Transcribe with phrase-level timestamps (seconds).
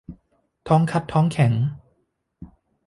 [0.67, 1.53] ท้องคัดท้องแข็ง